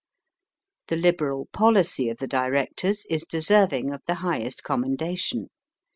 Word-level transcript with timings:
The 0.87 0.95
liberal 0.95 1.45
policy 1.53 2.09
of 2.09 2.17
the 2.17 2.25
directors 2.25 3.05
is 3.07 3.21
deserving 3.21 3.93
of 3.93 4.01
the 4.07 4.15
highest 4.25 4.63
commendation. 4.63 5.49